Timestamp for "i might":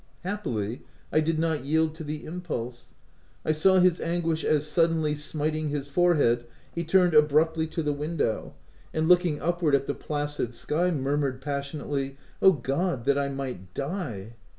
13.19-13.75